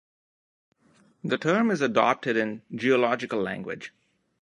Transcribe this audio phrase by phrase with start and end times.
[1.23, 3.93] The term is adopted in geological language.